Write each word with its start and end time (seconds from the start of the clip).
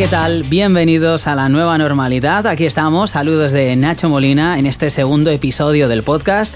¿qué 0.00 0.08
tal? 0.08 0.44
Bienvenidos 0.44 1.26
a 1.26 1.34
la 1.34 1.50
nueva 1.50 1.76
normalidad. 1.76 2.46
Aquí 2.46 2.64
estamos, 2.64 3.10
saludos 3.10 3.52
de 3.52 3.76
Nacho 3.76 4.08
Molina 4.08 4.58
en 4.58 4.64
este 4.64 4.88
segundo 4.88 5.30
episodio 5.30 5.88
del 5.88 6.02
podcast. 6.02 6.54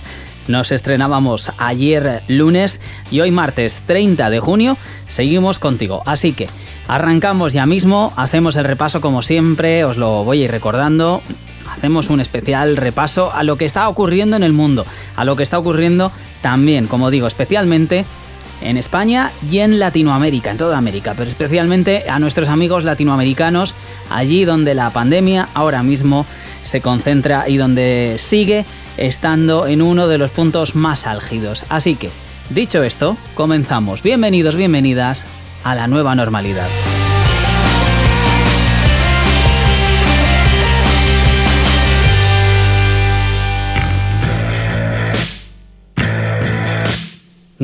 Nos 0.49 0.73
estrenábamos 0.73 1.53
ayer 1.59 2.23
lunes 2.27 2.81
y 3.11 3.21
hoy 3.21 3.31
martes 3.31 3.83
30 3.85 4.31
de 4.31 4.41
junio 4.41 4.79
seguimos 5.09 5.59
contigo. 5.59 6.03
Así 6.07 6.33
que 6.33 6.49
arrancamos 6.89 7.53
ya 7.53 7.67
mismo, 7.67 8.15
hacemos 8.17 8.57
el 8.57 8.65
repaso 8.65 9.03
como 9.03 9.23
siempre, 9.23 9.85
os 9.85 9.99
lo 9.99 10.25
voy 10.25 10.41
a 10.41 10.45
ir 10.47 10.51
recordando. 10.51 11.21
Hacemos 11.71 12.09
un 12.09 12.21
especial 12.21 12.79
repaso 12.79 13.31
a 13.31 13.43
lo 13.43 13.59
que 13.59 13.67
está 13.67 13.91
ocurriendo 13.91 14.37
en 14.37 14.43
el 14.43 14.55
mundo, 14.55 14.87
a 15.17 15.27
lo 15.27 15.37
que 15.37 15.43
está 15.43 15.59
ocurriendo 15.59 16.11
también, 16.41 16.87
como 16.87 17.11
digo, 17.11 17.27
especialmente 17.27 18.07
en 18.65 18.77
España 18.77 19.31
y 19.49 19.59
en 19.59 19.79
Latinoamérica, 19.79 20.51
en 20.51 20.57
toda 20.57 20.77
América, 20.77 21.15
pero 21.17 21.31
especialmente 21.31 22.05
a 22.09 22.19
nuestros 22.19 22.49
amigos 22.49 22.83
latinoamericanos, 22.83 23.75
allí 24.11 24.45
donde 24.45 24.75
la 24.75 24.91
pandemia 24.91 25.49
ahora 25.55 25.83
mismo 25.83 26.27
se 26.65 26.81
concentra 26.81 27.49
y 27.49 27.57
donde 27.57 28.17
sigue 28.19 28.65
estando 28.97 29.67
en 29.67 29.83
uno 29.83 30.09
de 30.09 30.19
los 30.19 30.31
puntos 30.31 30.75
más 30.75 31.07
álgidos. 31.07 31.65
Así 31.69 31.95
que, 31.95 32.11
dicho 32.51 32.83
esto, 32.83 33.17
comenzamos. 33.35 34.03
Bienvenidos, 34.03 34.57
bienvenidas 34.57 35.25
a 35.63 35.75
la 35.75 35.87
nueva 35.87 36.15
normalidad. 36.15 36.69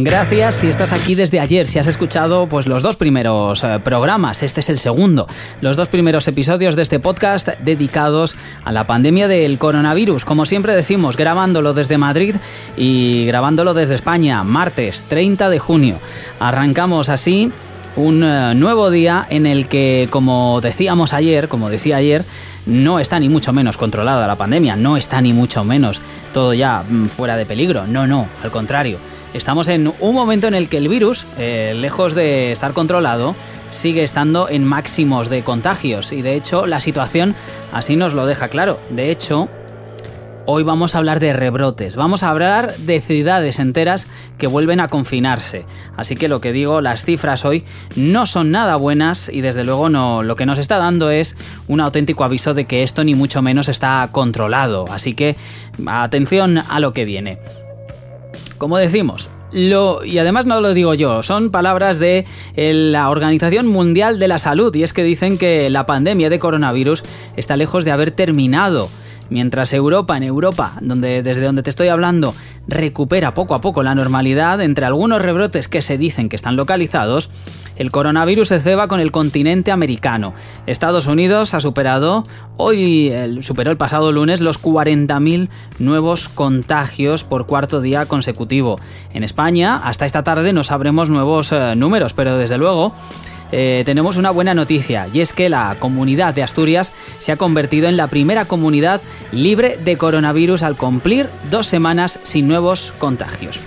Gracias 0.02 0.54
si 0.54 0.68
estás 0.68 0.92
aquí 0.92 1.14
desde 1.14 1.40
ayer, 1.40 1.66
si 1.66 1.78
has 1.78 1.86
escuchado 1.86 2.48
pues 2.48 2.66
los 2.66 2.82
dos 2.82 2.96
primeros 2.96 3.62
eh, 3.62 3.80
programas, 3.84 4.42
este 4.42 4.60
es 4.60 4.70
el 4.70 4.78
segundo, 4.78 5.26
los 5.60 5.76
dos 5.76 5.88
primeros 5.88 6.26
episodios 6.26 6.74
de 6.74 6.82
este 6.82 7.00
podcast 7.00 7.48
dedicados 7.62 8.34
a 8.64 8.72
la 8.72 8.86
pandemia 8.86 9.28
del 9.28 9.58
coronavirus, 9.58 10.24
como 10.24 10.46
siempre 10.46 10.74
decimos, 10.74 11.18
grabándolo 11.18 11.74
desde 11.74 11.98
Madrid 11.98 12.36
y 12.78 13.26
grabándolo 13.26 13.74
desde 13.74 13.94
España, 13.94 14.42
martes 14.42 15.02
30 15.02 15.50
de 15.50 15.58
junio. 15.58 15.96
Arrancamos 16.38 17.10
así 17.10 17.52
un 17.94 18.24
eh, 18.24 18.54
nuevo 18.54 18.90
día 18.90 19.26
en 19.28 19.44
el 19.44 19.68
que, 19.68 20.08
como 20.10 20.62
decíamos 20.62 21.12
ayer, 21.12 21.48
como 21.48 21.68
decía 21.68 21.98
ayer, 21.98 22.24
no 22.64 23.00
está 23.00 23.20
ni 23.20 23.28
mucho 23.28 23.52
menos 23.52 23.76
controlada 23.76 24.26
la 24.26 24.36
pandemia, 24.36 24.76
no 24.76 24.96
está 24.96 25.20
ni 25.20 25.34
mucho 25.34 25.62
menos 25.62 26.00
todo 26.32 26.54
ya 26.54 26.84
mm, 26.88 27.08
fuera 27.08 27.36
de 27.36 27.44
peligro, 27.44 27.86
no, 27.86 28.06
no, 28.06 28.28
al 28.42 28.50
contrario 28.50 28.98
Estamos 29.32 29.68
en 29.68 29.92
un 30.00 30.14
momento 30.14 30.48
en 30.48 30.54
el 30.54 30.68
que 30.68 30.78
el 30.78 30.88
virus, 30.88 31.24
eh, 31.38 31.72
lejos 31.76 32.14
de 32.14 32.50
estar 32.50 32.72
controlado, 32.72 33.36
sigue 33.70 34.02
estando 34.02 34.48
en 34.48 34.64
máximos 34.64 35.28
de 35.28 35.42
contagios 35.42 36.10
y 36.12 36.22
de 36.22 36.34
hecho 36.34 36.66
la 36.66 36.80
situación 36.80 37.36
así 37.72 37.94
nos 37.94 38.12
lo 38.12 38.26
deja 38.26 38.48
claro. 38.48 38.80
De 38.90 39.12
hecho, 39.12 39.48
hoy 40.46 40.64
vamos 40.64 40.96
a 40.96 40.98
hablar 40.98 41.20
de 41.20 41.32
rebrotes, 41.32 41.94
vamos 41.94 42.24
a 42.24 42.30
hablar 42.30 42.76
de 42.78 43.00
ciudades 43.00 43.60
enteras 43.60 44.08
que 44.36 44.48
vuelven 44.48 44.80
a 44.80 44.88
confinarse. 44.88 45.64
Así 45.96 46.16
que 46.16 46.26
lo 46.26 46.40
que 46.40 46.50
digo, 46.50 46.80
las 46.80 47.04
cifras 47.04 47.44
hoy 47.44 47.64
no 47.94 48.26
son 48.26 48.50
nada 48.50 48.74
buenas 48.74 49.28
y 49.28 49.42
desde 49.42 49.62
luego 49.62 49.88
no 49.90 50.24
lo 50.24 50.34
que 50.34 50.46
nos 50.46 50.58
está 50.58 50.78
dando 50.78 51.08
es 51.10 51.36
un 51.68 51.80
auténtico 51.80 52.24
aviso 52.24 52.52
de 52.52 52.64
que 52.64 52.82
esto 52.82 53.04
ni 53.04 53.14
mucho 53.14 53.42
menos 53.42 53.68
está 53.68 54.08
controlado. 54.10 54.86
Así 54.90 55.14
que 55.14 55.36
atención 55.86 56.58
a 56.58 56.80
lo 56.80 56.92
que 56.92 57.04
viene. 57.04 57.38
Como 58.60 58.76
decimos, 58.76 59.30
lo, 59.52 60.04
y 60.04 60.18
además 60.18 60.44
no 60.44 60.60
lo 60.60 60.74
digo 60.74 60.92
yo, 60.92 61.22
son 61.22 61.48
palabras 61.48 61.98
de 61.98 62.26
la 62.56 63.08
Organización 63.08 63.66
Mundial 63.66 64.18
de 64.18 64.28
la 64.28 64.36
Salud 64.36 64.74
y 64.74 64.82
es 64.82 64.92
que 64.92 65.02
dicen 65.02 65.38
que 65.38 65.70
la 65.70 65.86
pandemia 65.86 66.28
de 66.28 66.38
coronavirus 66.38 67.02
está 67.38 67.56
lejos 67.56 67.86
de 67.86 67.90
haber 67.90 68.10
terminado. 68.10 68.90
Mientras 69.30 69.72
Europa, 69.72 70.16
en 70.16 70.24
Europa, 70.24 70.74
donde, 70.80 71.22
desde 71.22 71.42
donde 71.42 71.62
te 71.62 71.70
estoy 71.70 71.88
hablando, 71.88 72.34
recupera 72.68 73.32
poco 73.32 73.54
a 73.54 73.60
poco 73.60 73.82
la 73.82 73.94
normalidad, 73.94 74.60
entre 74.60 74.84
algunos 74.84 75.22
rebrotes 75.22 75.68
que 75.68 75.82
se 75.82 75.96
dicen 75.96 76.28
que 76.28 76.36
están 76.36 76.56
localizados, 76.56 77.30
el 77.76 77.90
coronavirus 77.90 78.48
se 78.48 78.60
ceba 78.60 78.88
con 78.88 79.00
el 79.00 79.12
continente 79.12 79.70
americano. 79.70 80.34
Estados 80.66 81.06
Unidos 81.06 81.54
ha 81.54 81.60
superado, 81.60 82.26
hoy 82.56 83.10
superó 83.40 83.70
el 83.70 83.76
pasado 83.76 84.12
lunes 84.12 84.40
los 84.40 84.60
40.000 84.60 85.48
nuevos 85.78 86.28
contagios 86.28 87.24
por 87.24 87.46
cuarto 87.46 87.80
día 87.80 88.06
consecutivo. 88.06 88.80
En 89.14 89.24
España, 89.24 89.76
hasta 89.76 90.06
esta 90.06 90.24
tarde 90.24 90.52
no 90.52 90.64
sabremos 90.64 91.08
nuevos 91.08 91.52
eh, 91.52 91.74
números, 91.76 92.12
pero 92.12 92.36
desde 92.36 92.58
luego 92.58 92.92
eh, 93.52 93.82
tenemos 93.84 94.16
una 94.16 94.30
buena 94.30 94.54
noticia 94.54 95.08
y 95.12 95.20
es 95.20 95.32
que 95.32 95.48
la 95.48 95.76
comunidad 95.78 96.34
de 96.34 96.42
Asturias 96.42 96.92
se 97.18 97.32
ha 97.32 97.36
convertido 97.36 97.88
en 97.88 97.96
la 97.96 98.06
primera 98.06 98.44
comunidad 98.44 99.00
libre 99.32 99.78
de 99.82 99.96
coronavirus 99.96 100.62
al 100.62 100.76
cumplir 100.76 101.28
dos 101.50 101.66
semanas 101.66 102.20
sin 102.22 102.46
nuevos 102.46 102.94
contagios. 102.98 103.58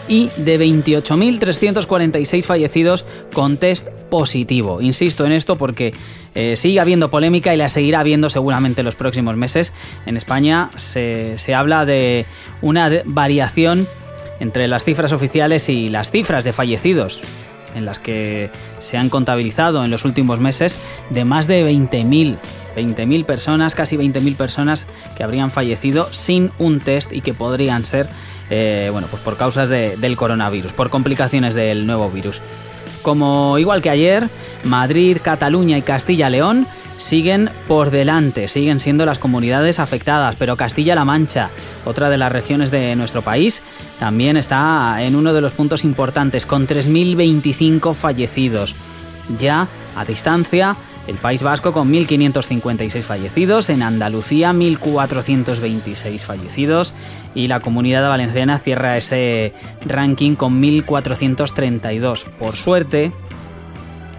y 0.09 0.29
de 0.35 0.59
28.346 0.59 2.43
fallecidos 2.43 3.05
con 3.31 3.55
test 3.57 3.87
positivo. 4.09 4.81
Insisto 4.81 5.25
en 5.25 5.31
esto 5.31 5.55
porque 5.55 5.93
eh, 6.35 6.57
sigue 6.57 6.81
habiendo 6.81 7.09
polémica 7.09 7.53
y 7.53 7.57
la 7.57 7.69
seguirá 7.69 8.01
habiendo 8.01 8.29
seguramente 8.29 8.81
en 8.81 8.85
los 8.85 8.95
próximos 8.95 9.37
meses. 9.37 9.71
En 10.05 10.17
España 10.17 10.71
se, 10.75 11.37
se 11.37 11.53
habla 11.55 11.85
de 11.85 12.25
una 12.61 12.89
variación 13.05 13.87
entre 14.39 14.67
las 14.67 14.83
cifras 14.83 15.13
oficiales 15.13 15.69
y 15.69 15.89
las 15.89 16.11
cifras 16.11 16.43
de 16.43 16.51
fallecidos 16.51 17.21
en 17.75 17.85
las 17.85 17.99
que 17.99 18.49
se 18.79 18.97
han 18.97 19.09
contabilizado 19.09 19.85
en 19.85 19.91
los 19.91 20.03
últimos 20.03 20.39
meses 20.39 20.75
de 21.11 21.23
más 21.23 21.45
de 21.45 21.63
20.000 21.71 22.39
20.000 22.75 23.25
personas, 23.25 23.75
casi 23.75 23.97
20.000 23.97 24.35
personas 24.35 24.87
que 25.15 25.23
habrían 25.23 25.51
fallecido 25.51 26.11
sin 26.11 26.51
un 26.59 26.79
test 26.79 27.11
y 27.11 27.21
que 27.21 27.33
podrían 27.33 27.85
ser, 27.85 28.09
eh, 28.49 28.89
bueno, 28.91 29.07
pues 29.09 29.21
por 29.21 29.37
causas 29.37 29.69
del 29.69 30.15
coronavirus, 30.15 30.73
por 30.73 30.89
complicaciones 30.89 31.53
del 31.55 31.85
nuevo 31.85 32.09
virus. 32.09 32.41
Como 33.01 33.57
igual 33.57 33.81
que 33.81 33.89
ayer, 33.89 34.29
Madrid, 34.63 35.17
Cataluña 35.21 35.77
y 35.77 35.81
Castilla-León 35.81 36.67
siguen 36.97 37.49
por 37.67 37.91
delante, 37.91 38.49
siguen 38.49 38.81
siendo 38.81 39.05
las 39.05 39.19
comunidades 39.19 39.79
afectadas, 39.79 40.35
pero 40.37 40.57
Castilla-La 40.57 41.05
Mancha, 41.05 41.49
otra 41.85 42.09
de 42.09 42.17
las 42.17 42.31
regiones 42.31 42.71
de 42.71 42.95
nuestro 42.97 43.21
país, 43.21 43.63
también 43.99 44.35
está 44.35 45.01
en 45.01 45.15
uno 45.15 45.33
de 45.33 45.41
los 45.41 45.53
puntos 45.53 45.85
importantes, 45.85 46.45
con 46.45 46.67
3.025 46.67 47.93
fallecidos. 47.93 48.75
Ya 49.37 49.67
a 49.95 50.05
distancia 50.05 50.75
el 51.09 51.17
País 51.17 51.41
Vasco 51.41 51.73
con 51.73 51.91
1.556 51.91 53.01
fallecidos, 53.01 53.69
en 53.69 53.81
Andalucía 53.81 54.53
1.426 54.53 56.19
fallecidos 56.19 56.93
y 57.33 57.47
la 57.47 57.61
Comunidad 57.61 58.07
Valenciana 58.07 58.59
cierra 58.59 58.95
ese 58.95 59.53
ranking 59.85 60.35
con 60.35 60.61
1.432. 60.61 62.25
Por 62.25 62.55
suerte, 62.55 63.11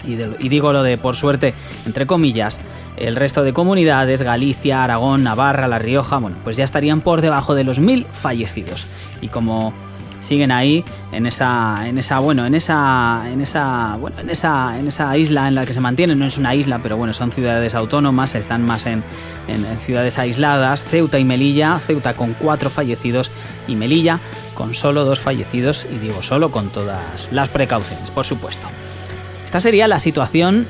y, 0.03 0.49
digo 0.49 0.73
lo 0.73 0.83
de 0.83 0.99
por 0.99 1.15
suerte, 1.15 1.55
entre 1.87 2.07
comillas, 2.07 2.61
el 2.97 3.15
resto 3.15 3.45
de 3.45 3.53
comunidades, 3.53 4.23
Galicia, 4.23 4.83
Aragón, 4.83 5.23
Navarra, 5.23 5.69
La 5.69 5.79
Rioja, 5.79 6.19
bueno, 6.19 6.39
pues 6.43 6.57
ya 6.57 6.65
estarían 6.65 7.03
por 7.03 7.21
debajo 7.21 7.55
de 7.55 7.63
los 7.63 7.81
1.000 7.81 8.07
fallecidos. 8.11 8.89
Y 9.21 9.29
como 9.29 9.73
siguen 10.21 10.53
ahí 10.53 10.85
en 11.13 11.27
esa 11.27 11.89
en 11.89 11.99
esa 11.99 12.19
bueno 12.19 12.47
en 12.47 12.55
esa 12.55 13.25
en 13.27 13.41
esa 13.41 13.97
bueno 13.99 14.21
en 14.21 14.31
esa 14.31 14.79
en 14.79 14.87
esa 14.87 15.17
isla 15.17 15.49
en 15.49 15.55
la 15.55 15.67
que 15.67 15.73
se 15.73 15.81
mantienen. 15.81 16.19
No 16.19 16.27
es 16.27 16.39
una 16.39 16.55
isla 16.55 16.81
pero 16.83 16.97
bueno 16.97 17.13
son 17.13 17.33
ciudades 17.33 17.75
autónomas 17.75 18.35
están 18.35 18.63
más 18.63 18.87
en, 18.87 19.03
en, 19.49 19.65
ciudades 19.81 20.19
aisladas. 20.19 20.85
Ceuta 20.85 21.19
y 21.19 21.25
Melilla 21.25 21.79
Ceuta 21.81 22.15
con 22.15 22.35
cuatro 22.35 22.71
fallecidos 22.71 23.31
y 23.67 23.75
Melilla 23.75 24.21
con 24.55 24.75
solo 24.75 25.05
dos 25.05 25.21
fallecidos 25.21 25.87
y 25.91 25.99
digo 25.99 26.23
solo 26.23 26.51
con 26.51 26.69
todas 26.69 27.31
las 27.33 27.49
precauciones 27.49 28.11
por 28.11 28.25
supuesto. 28.25 28.69
Esta 29.45 29.59
sería 29.59 29.89
la 29.89 29.99
situación 29.99 30.67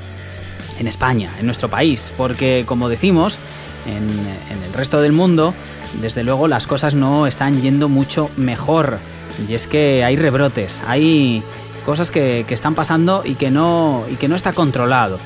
en 0.78 0.86
España 0.86 1.30
en 1.38 1.46
nuestro 1.46 1.68
país 1.68 2.14
porque 2.16 2.64
como 2.66 2.88
decimos 2.88 3.38
en, 3.86 4.08
en 4.54 4.62
el 4.62 4.72
resto 4.72 5.00
del 5.00 5.12
mundo 5.12 5.54
desde 6.00 6.22
luego 6.22 6.48
las 6.48 6.66
cosas 6.66 6.94
no 6.94 7.26
están 7.26 7.60
yendo 7.60 7.88
mucho 7.88 8.30
mejor 8.36 9.00
y 9.48 9.54
es 9.54 9.66
que 9.66 10.04
hay 10.04 10.16
rebrotes, 10.16 10.82
hay 10.86 11.42
cosas 11.84 12.10
que, 12.10 12.44
están 12.48 12.74
pasando 12.74 13.22
y 13.24 13.34
que 13.34 13.50
no, 13.50 14.04
y 14.10 14.16
que 14.16 14.28
no 14.28 14.36
está 14.36 14.52
controlado. 14.52 15.18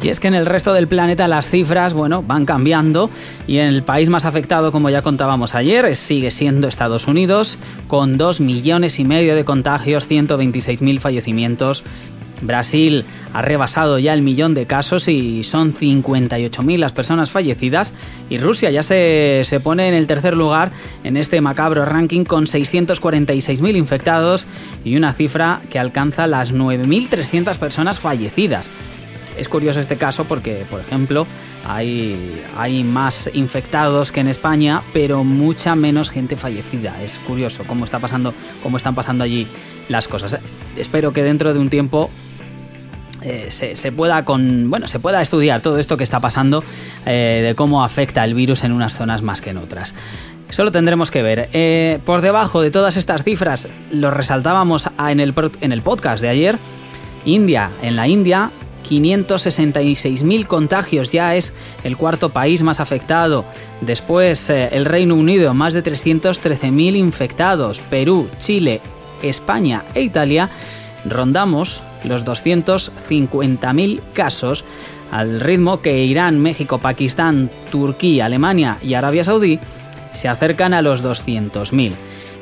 Y 0.00 0.10
es 0.10 0.20
que 0.20 0.28
en 0.28 0.34
el 0.34 0.46
resto 0.46 0.72
del 0.72 0.88
planeta 0.88 1.28
las 1.28 1.46
cifras, 1.48 1.92
bueno, 1.92 2.22
van 2.22 2.46
cambiando 2.46 3.10
y 3.46 3.58
en 3.58 3.66
el 3.66 3.82
país 3.82 4.08
más 4.08 4.24
afectado, 4.24 4.72
como 4.72 4.88
ya 4.88 5.02
contábamos 5.02 5.54
ayer, 5.54 5.94
sigue 5.96 6.30
siendo 6.30 6.66
Estados 6.66 7.08
Unidos, 7.08 7.58
con 7.88 8.16
2 8.16 8.40
millones 8.40 9.00
y 9.00 9.04
medio 9.04 9.34
de 9.34 9.44
contagios, 9.44 10.08
126.000 10.08 11.00
fallecimientos. 11.00 11.84
Brasil 12.42 13.04
ha 13.32 13.42
rebasado 13.42 13.98
ya 13.98 14.14
el 14.14 14.22
millón 14.22 14.54
de 14.54 14.66
casos 14.66 15.08
y 15.08 15.44
son 15.44 15.74
58.000 15.74 16.78
las 16.78 16.92
personas 16.92 17.30
fallecidas 17.30 17.94
y 18.30 18.38
Rusia 18.38 18.70
ya 18.70 18.82
se, 18.82 19.42
se, 19.44 19.60
pone 19.60 19.88
en 19.88 19.94
el 19.94 20.06
tercer 20.06 20.36
lugar 20.36 20.70
en 21.04 21.16
este 21.16 21.40
macabro 21.40 21.84
ranking 21.84 22.24
con 22.24 22.46
646.000 22.46 23.76
infectados 23.76 24.46
y 24.84 24.96
una 24.96 25.12
cifra 25.12 25.60
que 25.70 25.78
alcanza 25.78 26.26
las 26.26 26.54
9.300 26.54 27.56
personas 27.56 28.00
fallecidas. 28.00 28.70
Es 29.38 29.48
curioso 29.48 29.78
este 29.78 29.96
caso 29.96 30.24
porque, 30.24 30.66
por 30.68 30.80
ejemplo, 30.80 31.24
hay, 31.64 32.42
hay 32.56 32.82
más 32.82 33.30
infectados 33.32 34.10
que 34.10 34.18
en 34.18 34.26
España, 34.26 34.82
pero 34.92 35.22
mucha 35.22 35.76
menos 35.76 36.10
gente 36.10 36.36
fallecida. 36.36 37.00
Es 37.04 37.20
curioso 37.20 37.62
cómo, 37.64 37.84
está 37.84 38.00
pasando, 38.00 38.34
cómo 38.64 38.76
están 38.76 38.96
pasando 38.96 39.22
allí 39.22 39.46
las 39.88 40.08
cosas. 40.08 40.38
Espero 40.76 41.12
que 41.12 41.22
dentro 41.22 41.52
de 41.52 41.60
un 41.60 41.70
tiempo 41.70 42.10
eh, 43.22 43.48
se, 43.50 43.92
pueda 43.92 44.24
con 44.24 44.70
bueno 44.70 44.86
se 44.86 45.00
pueda 45.00 45.20
estudiar 45.20 45.60
todo 45.60 45.78
esto 45.78 45.96
que 45.96 46.04
está 46.04 46.20
pasando 46.20 46.62
eh, 47.04 47.42
de 47.44 47.54
cómo 47.54 47.82
afecta 47.82 48.22
el 48.24 48.34
virus 48.34 48.62
en 48.62 48.72
unas 48.72 48.94
zonas 48.94 49.22
más 49.22 49.40
que 49.40 49.50
en 49.50 49.58
otras. 49.58 49.94
Solo 50.50 50.72
tendremos 50.72 51.10
que 51.10 51.22
ver. 51.22 51.50
Eh, 51.52 51.98
por 52.06 52.22
debajo 52.22 52.62
de 52.62 52.70
todas 52.70 52.96
estas 52.96 53.22
cifras, 53.22 53.68
lo 53.90 54.10
resaltábamos 54.10 54.88
en 54.98 55.20
el, 55.20 55.34
en 55.60 55.72
el 55.72 55.82
podcast 55.82 56.22
de 56.22 56.30
ayer. 56.30 56.58
India, 57.26 57.70
en 57.82 57.96
la 57.96 58.08
India 58.08 58.50
566.000 58.88 60.46
contagios, 60.46 61.12
ya 61.12 61.34
es 61.34 61.52
el 61.84 61.98
cuarto 61.98 62.30
país 62.30 62.62
más 62.62 62.80
afectado. 62.80 63.44
Después 63.82 64.48
el 64.48 64.86
Reino 64.86 65.16
Unido, 65.16 65.52
más 65.52 65.74
de 65.74 65.84
313.000 65.84 66.96
infectados. 66.96 67.80
Perú, 67.90 68.28
Chile, 68.38 68.80
España 69.22 69.84
e 69.94 70.00
Italia 70.00 70.48
rondamos 71.04 71.82
los 72.04 72.24
250.000 72.24 74.00
casos 74.12 74.64
al 75.10 75.40
ritmo 75.40 75.80
que 75.80 76.04
Irán, 76.04 76.38
México, 76.40 76.78
Pakistán, 76.78 77.50
Turquía, 77.70 78.26
Alemania 78.26 78.78
y 78.82 78.94
Arabia 78.94 79.24
Saudí 79.24 79.58
se 80.12 80.28
acercan 80.28 80.74
a 80.74 80.82
los 80.82 81.02
200.000. 81.02 81.92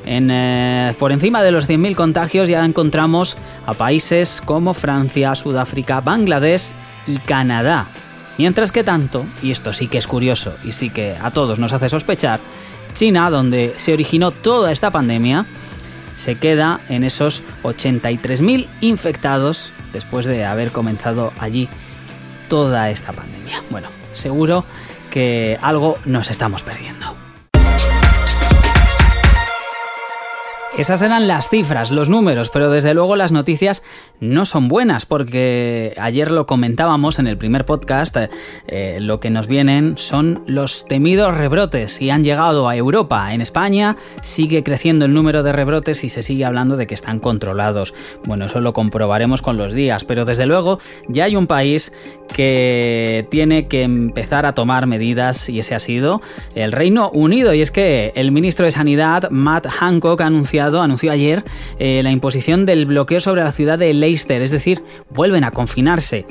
Eh, 0.09 0.95
por 0.99 1.13
encima 1.13 1.43
de 1.43 1.51
los 1.51 1.69
100.000 1.69 1.95
contagios 1.95 2.49
ya 2.49 2.65
encontramos 2.65 3.37
a 3.67 3.75
países 3.75 4.41
como 4.45 4.73
Francia, 4.73 5.35
Sudáfrica, 5.35 6.01
Bangladesh 6.01 6.75
y 7.07 7.19
Canadá. 7.19 7.87
Mientras 8.39 8.71
que 8.71 8.85
tanto, 8.85 9.25
y 9.43 9.51
esto 9.51 9.73
sí 9.73 9.89
que 9.89 9.99
es 9.99 10.07
curioso 10.07 10.55
y 10.63 10.73
sí 10.73 10.91
que 10.91 11.15
a 11.21 11.31
todos 11.31 11.59
nos 11.59 11.73
hace 11.73 11.89
sospechar, 11.89 12.41
China, 12.95 13.31
donde 13.31 13.75
se 13.77 13.93
originó 13.93 14.31
toda 14.31 14.73
esta 14.73 14.91
pandemia, 14.91 15.47
se 16.17 16.37
queda 16.37 16.81
en 16.89 17.05
esos 17.05 17.43
83.000 17.63 18.67
infectados 18.81 19.73
después 19.93 20.27
de 20.27 20.45
haber 20.45 20.73
comenzado 20.73 21.33
allí 21.39 21.69
toda 22.49 22.91
esta 22.91 23.13
pandemia. 23.13 23.63
Bueno, 23.71 23.89
seguro 24.15 24.65
que 25.11 25.59
algo 25.61 25.97
nos 26.05 26.31
estamos 26.31 26.63
perdiendo. 26.63 27.26
Esas 30.79 31.01
eran 31.01 31.27
las 31.27 31.49
cifras, 31.49 31.91
los 31.91 32.11
números, 32.11 32.51
pero 32.51 32.69
desde 32.69 32.93
luego 32.93 33.17
las 33.17 33.33
noticias 33.33 33.83
no 34.21 34.45
son 34.45 34.69
buenas 34.69 35.07
porque 35.07 35.95
ayer 35.97 36.31
lo 36.31 36.45
comentábamos 36.45 37.19
en 37.19 37.27
el 37.27 37.39
primer 37.39 37.65
podcast, 37.65 38.15
eh, 38.67 38.99
lo 39.01 39.19
que 39.19 39.31
nos 39.31 39.47
vienen 39.47 39.97
son 39.97 40.45
los 40.47 40.87
temidos 40.87 41.35
rebrotes 41.35 42.03
y 42.03 42.11
han 42.11 42.25
llegado 42.25 42.69
a 42.69 42.77
Europa. 42.77 43.33
En 43.33 43.41
España 43.41 43.97
sigue 44.21 44.63
creciendo 44.63 45.07
el 45.07 45.15
número 45.15 45.43
de 45.43 45.53
rebrotes 45.53 46.05
y 46.05 46.11
se 46.11 46.23
sigue 46.23 46.45
hablando 46.45 46.77
de 46.77 46.87
que 46.87 46.95
están 46.95 47.21
controlados. 47.21 47.95
Bueno, 48.27 48.45
eso 48.45 48.61
lo 48.61 48.75
comprobaremos 48.75 49.41
con 49.41 49.57
los 49.57 49.73
días, 49.73 50.05
pero 50.05 50.27
desde 50.27 50.45
luego 50.45 50.79
ya 51.09 51.25
hay 51.25 51.37
un 51.37 51.47
país 51.47 51.91
que 52.35 53.27
tiene 53.31 53.67
que 53.67 53.83
empezar 53.83 54.45
a 54.45 54.53
tomar 54.53 54.87
medidas 54.87 55.49
y 55.49 55.59
ese 55.59 55.75
ha 55.75 55.81
sido 55.81 56.21
el 56.55 56.73
Reino 56.73 57.09
Unido 57.11 57.55
y 57.55 57.63
es 57.63 57.71
que 57.71 58.13
el 58.15 58.31
ministro 58.31 58.67
de 58.67 58.73
Sanidad, 58.73 59.31
Matt 59.31 59.69
Hancock, 59.69 60.21
ha 60.21 60.27
anunciado 60.27 60.66
anunció 60.75 61.13
ayer 61.13 61.45
eh, 61.79 62.03
la 62.03 62.11
imposición 62.11 62.67
del 62.67 62.87
bloqueo 62.87 63.21
sobre 63.21 63.43
la 63.43 63.53
ciudad 63.53 63.79
de 63.79 63.93
Leicester, 63.95 64.43
es 64.43 64.51
decir, 64.51 64.83
vuelven 65.11 65.45
a 65.45 65.51
confinarse. 65.51 66.27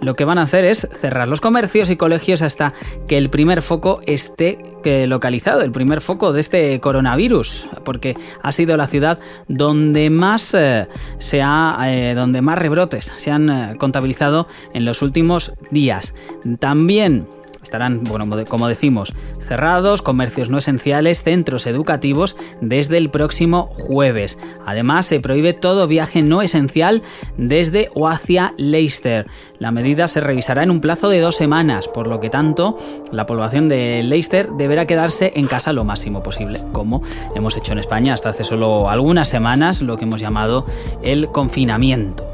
Lo 0.00 0.14
que 0.14 0.24
van 0.24 0.38
a 0.38 0.42
hacer 0.42 0.64
es 0.64 0.88
cerrar 1.00 1.26
los 1.26 1.40
comercios 1.40 1.90
y 1.90 1.96
colegios 1.96 2.42
hasta 2.42 2.72
que 3.08 3.18
el 3.18 3.30
primer 3.30 3.62
foco 3.62 4.00
esté 4.06 4.58
eh, 4.84 5.06
localizado, 5.06 5.62
el 5.62 5.72
primer 5.72 6.00
foco 6.00 6.32
de 6.32 6.40
este 6.40 6.80
coronavirus, 6.80 7.68
porque 7.84 8.16
ha 8.42 8.52
sido 8.52 8.76
la 8.76 8.86
ciudad 8.86 9.18
donde 9.48 10.08
más 10.10 10.54
eh, 10.54 10.86
se 11.18 11.42
ha, 11.42 12.14
donde 12.14 12.42
más 12.42 12.58
rebrotes 12.58 13.12
se 13.16 13.30
han 13.30 13.76
contabilizado 13.76 14.46
en 14.72 14.84
los 14.84 15.02
últimos 15.02 15.54
días. 15.70 16.14
También 16.60 17.26
Estarán, 17.62 18.04
bueno, 18.04 18.26
como 18.46 18.68
decimos, 18.68 19.14
cerrados, 19.40 20.02
comercios 20.02 20.50
no 20.50 20.58
esenciales, 20.58 21.22
centros 21.22 21.66
educativos 21.66 22.36
desde 22.60 22.98
el 22.98 23.10
próximo 23.10 23.68
jueves. 23.72 24.38
Además, 24.64 25.06
se 25.06 25.20
prohíbe 25.20 25.52
todo 25.52 25.86
viaje 25.86 26.22
no 26.22 26.42
esencial 26.42 27.02
desde 27.36 27.90
o 27.94 28.08
hacia 28.08 28.54
Leicester. 28.56 29.26
La 29.58 29.70
medida 29.70 30.08
se 30.08 30.20
revisará 30.20 30.62
en 30.62 30.70
un 30.70 30.80
plazo 30.80 31.08
de 31.08 31.20
dos 31.20 31.36
semanas, 31.36 31.88
por 31.88 32.06
lo 32.06 32.20
que 32.20 32.30
tanto, 32.30 32.76
la 33.12 33.26
población 33.26 33.68
de 33.68 34.02
Leicester 34.02 34.50
deberá 34.50 34.86
quedarse 34.86 35.32
en 35.36 35.46
casa 35.46 35.72
lo 35.72 35.84
máximo 35.84 36.22
posible, 36.22 36.60
como 36.72 37.02
hemos 37.34 37.56
hecho 37.56 37.72
en 37.72 37.78
España 37.78 38.14
hasta 38.14 38.30
hace 38.30 38.44
solo 38.44 38.88
algunas 38.88 39.28
semanas, 39.28 39.82
lo 39.82 39.96
que 39.96 40.04
hemos 40.04 40.20
llamado 40.20 40.66
el 41.02 41.26
confinamiento. 41.28 42.24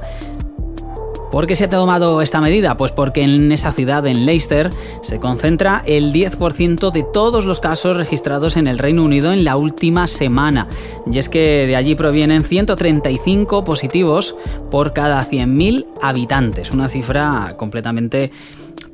¿Por 1.35 1.49
qué 1.49 1.57
se 1.57 1.65
ha 1.65 1.69
tomado 1.69 2.23
esta 2.23 2.41
medida? 2.41 2.77
Pues 2.77 2.93
porque 2.93 3.23
en 3.23 3.51
esa 3.51 3.73
ciudad, 3.73 4.07
en 4.07 4.25
Leicester, 4.25 4.71
se 5.03 5.19
concentra 5.19 5.83
el 5.85 6.13
10% 6.13 6.93
de 6.93 7.03
todos 7.03 7.45
los 7.45 7.59
casos 7.59 7.97
registrados 7.97 8.57
en 8.57 8.69
el 8.69 8.79
Reino 8.79 9.03
Unido 9.03 9.33
en 9.33 9.43
la 9.43 9.57
última 9.57 10.07
semana. 10.07 10.69
Y 11.11 11.19
es 11.19 11.29
que 11.29 11.67
de 11.67 11.75
allí 11.75 11.97
provienen 11.97 12.45
135 12.45 13.65
positivos 13.65 14.37
por 14.71 14.93
cada 14.93 15.29
100.000 15.29 15.87
habitantes, 16.01 16.71
una 16.71 16.89
cifra 16.89 17.55
completamente 17.57 18.31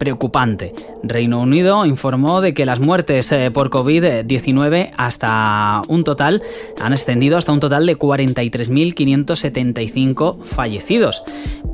preocupante. 0.00 0.74
Reino 1.04 1.40
Unido 1.40 1.84
informó 1.84 2.40
de 2.40 2.54
que 2.54 2.64
las 2.64 2.80
muertes 2.80 3.30
eh, 3.32 3.50
por 3.50 3.68
COVID-19 3.68 4.92
hasta 4.96 5.82
un 5.88 6.04
total 6.04 6.42
han 6.80 6.94
extendido 6.94 7.36
hasta 7.36 7.52
un 7.52 7.60
total 7.60 7.84
de 7.84 7.98
43.575 7.98 10.42
fallecidos. 10.42 11.22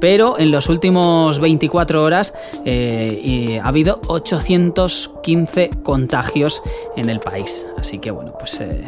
Pero 0.01 0.41
en 0.41 0.51
los 0.51 0.69
últimos 0.69 1.39
24 1.39 2.03
horas 2.03 2.35
eh, 2.65 3.61
ha 3.63 3.69
habido 3.69 4.01
815 4.09 5.71
contagios 5.85 6.63
en 6.97 7.09
el 7.09 7.21
país. 7.21 7.69
Así 7.79 8.01
que 8.01 8.11
bueno, 8.11 8.33
pues 8.39 8.61
eh, 8.61 8.83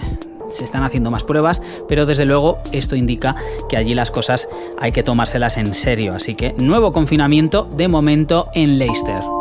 se 0.51 0.65
están 0.65 0.83
haciendo 0.83 1.11
más 1.11 1.25
pruebas, 1.25 1.63
pero 1.89 2.07
desde 2.07 2.25
luego 2.25 2.59
esto 2.73 2.97
indica 2.97 3.37
que 3.69 3.77
allí 3.77 3.95
las 3.95 4.11
cosas 4.11 4.49
hay 4.79 4.93
que 4.93 5.03
tomárselas 5.03 5.57
en 5.57 5.75
serio. 5.75 6.15
Así 6.15 6.35
que 6.35 6.55
nuevo 6.59 6.93
confinamiento 6.93 7.65
de 7.65 7.89
momento 7.89 8.49
en 8.55 8.79
Leicester. 8.79 9.38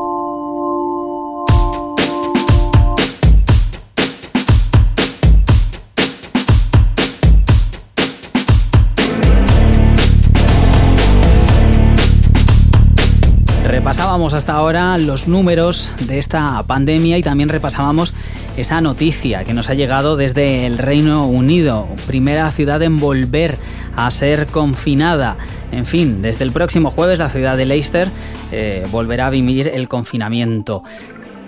Repasábamos 13.97 14.35
hasta 14.35 14.53
ahora 14.53 14.95
los 14.99 15.27
números 15.27 15.91
de 16.05 16.19
esta 16.19 16.61
pandemia 16.67 17.17
y 17.17 17.23
también 17.23 17.49
repasábamos 17.49 18.13
esa 18.55 18.79
noticia 18.79 19.43
que 19.43 19.55
nos 19.55 19.71
ha 19.71 19.73
llegado 19.73 20.15
desde 20.15 20.67
el 20.67 20.77
Reino 20.77 21.25
Unido, 21.25 21.87
primera 22.05 22.51
ciudad 22.51 22.83
en 22.83 22.99
volver 22.99 23.57
a 23.95 24.11
ser 24.11 24.45
confinada. 24.45 25.37
En 25.71 25.87
fin, 25.87 26.21
desde 26.21 26.43
el 26.43 26.51
próximo 26.51 26.91
jueves 26.91 27.17
la 27.17 27.31
ciudad 27.31 27.57
de 27.57 27.65
Leicester 27.65 28.07
eh, 28.51 28.85
volverá 28.91 29.25
a 29.25 29.29
vivir 29.31 29.67
el 29.67 29.87
confinamiento. 29.87 30.83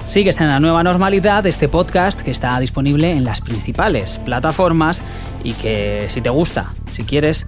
Sigues 0.10 0.42
en 0.42 0.48
la 0.48 0.60
nueva 0.60 0.82
normalidad 0.82 1.46
este 1.46 1.70
podcast 1.70 2.20
que 2.22 2.32
está 2.32 2.60
disponible 2.60 3.12
en 3.12 3.25
las 3.25 3.42
principales 3.42 4.18
plataformas 4.18 5.04
y 5.44 5.54
que 5.54 6.08
si 6.10 6.20
te 6.20 6.32
gusta, 6.32 6.74
si 6.92 7.04
quieres, 7.04 7.46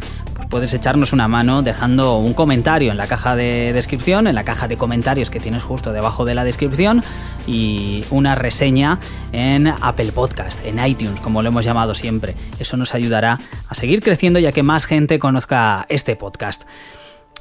puedes 0.47 0.71
echarnos 0.75 1.11
una 1.11 1.27
mano 1.27 1.63
dejando 1.63 2.19
un 2.19 2.35
comentario 2.35 2.91
en 2.91 2.97
la 2.97 3.07
caja 3.07 3.35
de 3.35 3.73
descripción, 3.73 4.27
en 4.27 4.35
la 4.35 4.43
caja 4.43 4.67
de 4.67 4.77
comentarios 4.77 5.31
que 5.31 5.39
tienes 5.39 5.63
justo 5.63 5.91
debajo 5.91 6.23
de 6.23 6.35
la 6.35 6.43
descripción 6.43 7.03
y 7.47 8.05
una 8.11 8.35
reseña 8.35 8.99
en 9.31 9.65
Apple 9.67 10.11
Podcast, 10.11 10.63
en 10.63 10.85
iTunes, 10.85 11.19
como 11.19 11.41
lo 11.41 11.47
hemos 11.47 11.65
llamado 11.65 11.95
siempre. 11.95 12.35
Eso 12.59 12.77
nos 12.77 12.93
ayudará 12.93 13.39
a 13.69 13.73
seguir 13.73 14.01
creciendo 14.03 14.37
ya 14.37 14.51
que 14.51 14.61
más 14.61 14.85
gente 14.85 15.17
conozca 15.17 15.87
este 15.89 16.15
podcast. 16.15 16.61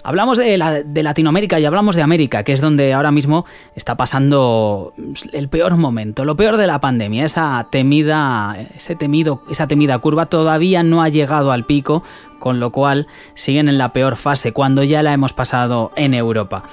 Hablamos 0.02 0.38
de, 0.38 0.57
Latinoamérica 0.57 1.61
y 1.61 1.64
hablamos 1.66 1.95
de 1.95 2.02
América, 2.02 2.42
que 2.42 2.52
es 2.52 2.61
donde 2.61 2.95
ahora 2.95 3.11
mismo 3.11 3.45
está 3.75 3.97
pasando 3.97 4.95
el 5.33 5.49
peor 5.49 5.76
momento, 5.76 6.25
lo 6.25 6.37
peor 6.37 6.57
de 6.57 6.66
la 6.66 6.80
pandemia. 6.80 7.25
Esa 7.25 7.66
temida, 7.71 8.57
ese 8.75 8.97
temido, 8.97 9.42
esa 9.50 9.66
temida 9.66 9.99
curva 9.99 10.26
todavía 10.26 10.83
no 10.83 11.02
ha 11.02 11.11
llegado 11.11 11.52
al 11.52 11.66
pico, 11.66 12.02
con 12.38 12.61
lo 12.61 12.73
cual 12.73 13.09
siguen 13.35 13.69
en 13.69 13.76
la 13.76 13.92
peor 13.92 14.16
fase, 14.16 14.52
cuando 14.52 14.83
ya 14.85 15.02
la 15.02 15.12
hemos 15.12 15.35
pasado 15.35 15.92
en 15.97 16.14
Europa. 16.14 16.64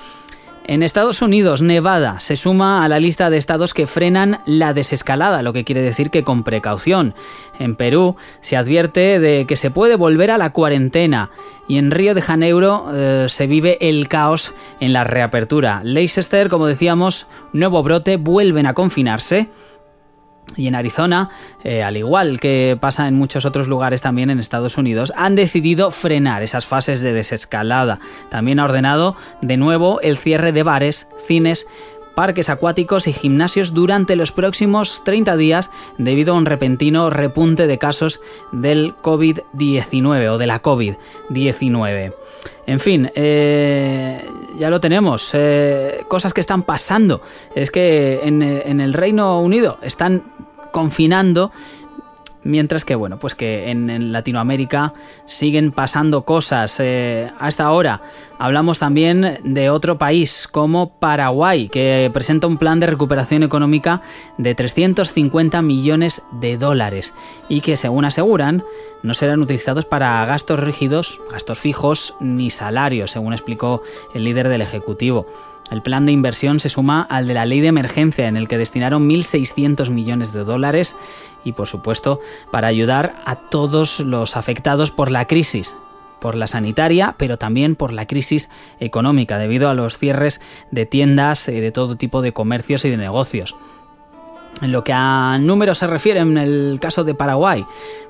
En 0.69 0.83
Estados 0.83 1.21
Unidos, 1.21 1.61
Nevada 1.61 2.19
se 2.19 2.35
suma 2.35 2.83
a 2.83 2.89
la 2.89 2.99
lista 2.99 3.29
de 3.29 3.37
estados 3.37 3.73
que 3.73 3.87
frenan 3.87 4.41
la 4.45 4.73
desescalada, 4.73 5.41
lo 5.41 5.53
que 5.53 5.63
quiere 5.63 5.81
decir 5.81 6.09
que 6.09 6.25
con 6.25 6.43
precaución. 6.43 7.15
En 7.57 7.77
Perú 7.77 8.17
se 8.41 8.57
advierte 8.57 9.17
de 9.21 9.45
que 9.47 9.55
se 9.55 9.71
puede 9.71 9.95
volver 9.95 10.29
a 10.29 10.37
la 10.37 10.51
cuarentena 10.51 11.31
y 11.69 11.77
en 11.77 11.89
Río 11.89 12.13
de 12.13 12.21
Janeiro 12.21 12.89
eh, 12.93 13.27
se 13.29 13.47
vive 13.47 13.77
el 13.79 14.09
caos 14.09 14.53
en 14.81 14.91
la 14.91 15.05
reapertura. 15.05 15.79
Leicester, 15.85 16.49
como 16.49 16.67
decíamos, 16.67 17.27
nuevo 17.53 17.81
brote, 17.81 18.17
vuelven 18.17 18.65
a 18.65 18.73
confinarse 18.73 19.49
y 20.55 20.67
en 20.67 20.75
Arizona, 20.75 21.29
eh, 21.63 21.83
al 21.83 21.97
igual 21.97 22.39
que 22.39 22.77
pasa 22.79 23.07
en 23.07 23.15
muchos 23.15 23.45
otros 23.45 23.67
lugares 23.67 24.01
también 24.01 24.29
en 24.29 24.39
Estados 24.39 24.77
Unidos, 24.77 25.13
han 25.15 25.35
decidido 25.35 25.91
frenar 25.91 26.41
esas 26.41 26.65
fases 26.65 27.01
de 27.01 27.13
desescalada. 27.13 27.99
También 28.29 28.59
ha 28.59 28.65
ordenado 28.65 29.15
de 29.41 29.57
nuevo 29.57 29.99
el 30.01 30.17
cierre 30.17 30.51
de 30.51 30.63
bares, 30.63 31.07
cines, 31.19 31.67
parques 32.17 32.49
acuáticos 32.49 33.05
y 33.05 33.13
gimnasios 33.13 33.75
durante 33.75 34.15
los 34.15 34.31
próximos 34.31 35.03
30 35.03 35.37
días 35.37 35.69
debido 35.99 36.33
a 36.33 36.37
un 36.37 36.47
repentino 36.47 37.11
repunte 37.11 37.67
de 37.67 37.77
casos 37.77 38.21
del 38.51 38.95
COVID-19 39.03 40.27
o 40.31 40.39
de 40.39 40.47
la 40.47 40.63
COVID-19. 40.63 42.15
En 42.65 42.79
fin, 42.79 43.11
eh, 43.13 44.27
ya 44.57 44.71
lo 44.71 44.79
tenemos. 44.79 45.29
Eh, 45.33 46.05
cosas 46.07 46.33
que 46.33 46.41
están 46.41 46.63
pasando. 46.63 47.21
Es 47.53 47.69
que 47.69 48.21
en, 48.23 48.41
en 48.41 48.81
el 48.81 48.93
Reino 48.93 49.39
Unido 49.39 49.77
están 49.83 50.23
confinando 50.71 51.51
Mientras 52.43 52.85
que, 52.85 52.95
bueno, 52.95 53.17
pues 53.19 53.35
que 53.35 53.71
en, 53.71 54.11
Latinoamérica 54.11 54.93
siguen 55.25 55.71
pasando 55.71 56.23
cosas. 56.23 56.79
Eh, 56.79 57.31
hasta 57.39 57.65
ahora 57.65 58.01
hablamos 58.39 58.79
también 58.79 59.39
de 59.43 59.69
otro 59.69 59.97
país 59.97 60.47
como 60.49 60.97
Paraguay, 60.99 61.67
que 61.69 62.09
presenta 62.13 62.47
un 62.47 62.57
plan 62.57 62.79
de 62.79 62.87
recuperación 62.87 63.43
económica 63.43 64.01
de 64.37 64.55
350 64.55 65.61
millones 65.61 66.21
de 66.31 66.57
dólares 66.57 67.13
y 67.49 67.61
que, 67.61 67.75
según 67.75 68.05
aseguran, 68.05 68.63
no 69.03 69.13
serán 69.13 69.41
utilizados 69.41 69.85
para 69.85 70.25
gastos 70.25 70.59
rígidos, 70.59 71.19
gastos 71.31 71.59
fijos 71.59 72.15
ni 72.19 72.49
salarios, 72.49 73.11
según 73.11 73.33
explicó 73.33 73.81
el 74.13 74.23
líder 74.23 74.49
del 74.49 74.61
Ejecutivo. 74.61 75.27
El 75.71 75.81
plan 75.81 76.05
de 76.05 76.11
inversión 76.11 76.59
se 76.59 76.69
suma 76.69 77.01
al 77.01 77.27
de 77.27 77.33
la 77.33 77.45
ley 77.45 77.59
de 77.59 77.67
emergencia 77.67 78.27
en 78.27 78.37
el 78.37 78.47
que 78.47 78.57
destinaron 78.57 79.09
1.600 79.09 79.89
millones 79.89 80.31
de 80.31 80.43
dólares 80.43 80.95
y 81.43 81.51
por 81.51 81.67
supuesto 81.67 82.19
para 82.51 82.67
ayudar 82.67 83.15
a 83.25 83.35
todos 83.35 83.99
los 83.99 84.37
afectados 84.37 84.91
por 84.91 85.11
la 85.11 85.25
crisis, 85.25 85.75
por 86.19 86.35
la 86.35 86.47
sanitaria, 86.47 87.15
pero 87.17 87.37
también 87.37 87.75
por 87.75 87.91
la 87.91 88.07
crisis 88.07 88.49
económica 88.79 89.37
debido 89.37 89.69
a 89.69 89.73
los 89.73 89.97
cierres 89.97 90.41
de 90.71 90.85
tiendas 90.85 91.47
y 91.49 91.59
de 91.59 91.71
todo 91.71 91.97
tipo 91.97 92.21
de 92.21 92.33
comercios 92.33 92.85
y 92.85 92.89
de 92.89 92.97
negocios. 92.97 93.55
En 94.61 94.71
lo 94.71 94.83
que 94.83 94.93
a 94.93 95.37
números 95.39 95.77
se 95.77 95.87
refiere 95.87 96.21
en 96.21 96.37
el 96.37 96.79
caso 96.81 97.03
de 97.03 97.13
Paraguay, 97.13 97.65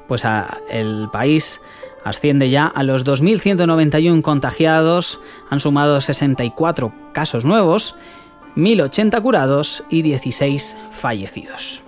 pues 0.08 0.24
el 0.70 1.10
país 1.12 1.60
asciende 2.08 2.50
ya 2.50 2.66
a 2.68 2.84
los 2.84 3.06
2.191 3.06 4.22
contagiados, 4.22 5.20
han 5.50 5.60
sumado 5.60 6.02
64 6.02 6.94
casos 7.14 7.46
nuevos, 7.46 7.96
1.080 8.56 9.22
curados 9.22 9.84
y 9.90 10.02
16 10.02 10.76
fallecidos. 10.92 11.84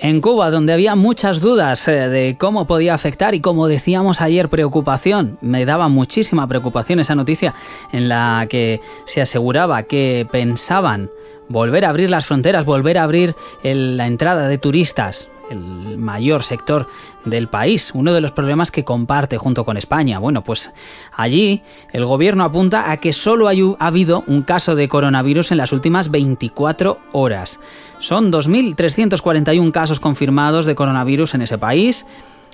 En 0.00 0.20
Cuba, 0.20 0.50
donde 0.50 0.72
había 0.72 0.94
muchas 0.94 1.40
dudas 1.40 1.88
eh, 1.88 2.08
de 2.08 2.36
cómo 2.38 2.66
podía 2.66 2.94
afectar 2.94 3.34
y 3.34 3.40
como 3.40 3.66
decíamos 3.66 4.20
ayer, 4.20 4.48
preocupación, 4.48 5.38
me 5.40 5.64
daba 5.64 5.88
muchísima 5.88 6.46
preocupación 6.46 7.00
esa 7.00 7.16
noticia 7.16 7.54
en 7.92 8.08
la 8.08 8.46
que 8.48 8.80
se 9.06 9.20
aseguraba 9.20 9.82
que 9.82 10.24
pensaban 10.30 11.10
volver 11.48 11.84
a 11.84 11.88
abrir 11.88 12.10
las 12.10 12.26
fronteras, 12.26 12.64
volver 12.64 12.98
a 12.98 13.02
abrir 13.02 13.34
la 13.64 14.06
entrada 14.06 14.46
de 14.46 14.58
turistas 14.58 15.28
el 15.50 15.98
mayor 15.98 16.42
sector 16.42 16.88
del 17.24 17.48
país, 17.48 17.92
uno 17.94 18.12
de 18.12 18.20
los 18.20 18.32
problemas 18.32 18.70
que 18.70 18.84
comparte 18.84 19.38
junto 19.38 19.64
con 19.64 19.76
España. 19.76 20.18
Bueno, 20.18 20.44
pues 20.44 20.72
allí 21.12 21.62
el 21.92 22.04
gobierno 22.04 22.44
apunta 22.44 22.90
a 22.90 22.96
que 22.98 23.12
solo 23.12 23.48
ha 23.48 23.86
habido 23.86 24.24
un 24.26 24.42
caso 24.42 24.74
de 24.74 24.88
coronavirus 24.88 25.52
en 25.52 25.58
las 25.58 25.72
últimas 25.72 26.10
24 26.10 26.98
horas. 27.12 27.60
Son 27.98 28.32
2.341 28.32 29.72
casos 29.72 30.00
confirmados 30.00 30.66
de 30.66 30.74
coronavirus 30.74 31.34
en 31.34 31.42
ese 31.42 31.58
país 31.58 32.06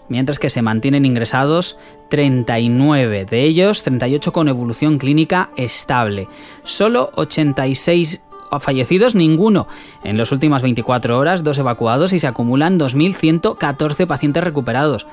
mientras 0.09 0.39
que 0.39 0.51
se 0.51 0.63
mantienen 0.63 1.05
ingresados 1.05 1.79
39, 2.11 3.25
de 3.25 3.43
ellos 3.43 3.83
38 3.83 4.33
con 4.33 4.49
evolución 4.49 4.99
clínica 4.99 5.51
estable. 5.57 6.29
Solo 6.63 7.11
86 7.15 8.21
fallecidos 8.61 9.15
ninguno. 9.15 9.67
En 10.03 10.19
las 10.19 10.33
últimas 10.33 10.63
24 10.63 11.19
horas, 11.19 11.45
dos 11.45 11.59
evacuados 11.59 12.13
y 12.13 12.19
se 12.19 12.27
acumulan 12.27 12.79
2.114 12.79 14.07
pacientes 14.07 14.45
recuperados. 14.45 15.07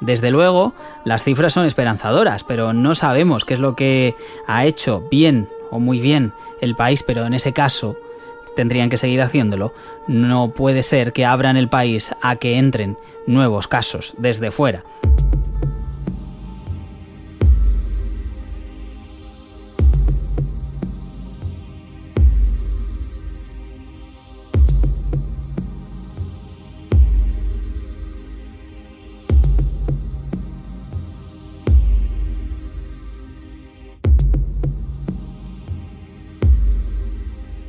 Desde 0.00 0.30
luego, 0.30 0.74
las 1.04 1.24
cifras 1.24 1.52
son 1.52 1.64
esperanzadoras, 1.64 2.44
pero 2.44 2.72
no 2.72 2.94
sabemos 2.94 3.44
qué 3.44 3.54
es 3.54 3.60
lo 3.60 3.74
que 3.74 4.14
ha 4.46 4.66
hecho 4.66 5.02
bien 5.10 5.48
o 5.70 5.80
muy 5.80 6.00
bien 6.00 6.32
el 6.60 6.74
país, 6.76 7.02
pero 7.02 7.26
en 7.26 7.34
ese 7.34 7.52
caso 7.52 7.96
tendrían 8.54 8.88
que 8.88 8.96
seguir 8.96 9.22
haciéndolo. 9.22 9.72
No 10.06 10.48
puede 10.48 10.82
ser 10.82 11.12
que 11.12 11.24
abran 11.24 11.56
el 11.56 11.68
país 11.68 12.14
a 12.20 12.36
que 12.36 12.58
entren 12.58 12.98
nuevos 13.26 13.68
casos 13.68 14.14
desde 14.18 14.50
fuera. 14.50 14.82